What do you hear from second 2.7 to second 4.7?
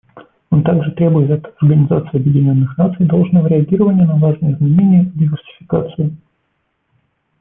Наций должного реагирования на важные